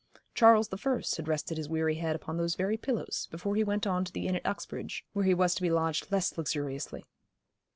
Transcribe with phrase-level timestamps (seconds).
[0.33, 3.85] Charles the First had rested his weary head upon those very pillows, before he went
[3.85, 7.03] on to the Inn at Uxbridge, where he was to be lodged less luxuriously.